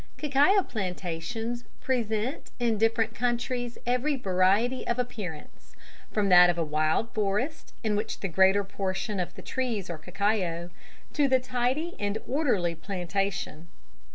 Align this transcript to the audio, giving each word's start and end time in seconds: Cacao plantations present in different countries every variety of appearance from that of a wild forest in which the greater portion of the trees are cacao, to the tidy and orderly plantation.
Cacao 0.17 0.63
plantations 0.63 1.63
present 1.79 2.49
in 2.59 2.79
different 2.79 3.13
countries 3.13 3.77
every 3.85 4.15
variety 4.15 4.87
of 4.87 4.97
appearance 4.97 5.75
from 6.11 6.27
that 6.29 6.49
of 6.49 6.57
a 6.57 6.63
wild 6.63 7.13
forest 7.13 7.75
in 7.83 7.95
which 7.95 8.19
the 8.21 8.27
greater 8.27 8.63
portion 8.63 9.19
of 9.19 9.35
the 9.35 9.43
trees 9.43 9.91
are 9.91 9.99
cacao, 9.99 10.71
to 11.13 11.27
the 11.27 11.39
tidy 11.39 11.95
and 11.99 12.17
orderly 12.27 12.73
plantation. 12.73 13.67